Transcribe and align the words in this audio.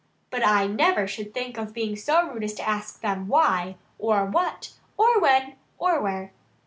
But 0.31 0.43
I 0.43 0.65
never 0.65 1.05
should 1.05 1.31
think 1.31 1.59
of 1.59 1.75
being 1.75 1.95
so 1.95 2.27
rude 2.27 2.43
as 2.43 2.55
to 2.55 2.67
ask 2.67 3.01
them 3.01 3.27
WHY, 3.27 3.75
or 3.99 4.25
WHAT, 4.25 4.71
or 4.97 5.19
WHEN, 5.19 5.53
or 5.77 6.01
WHERE." 6.01 6.31